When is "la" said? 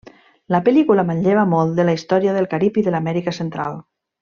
0.53-0.61, 1.87-1.95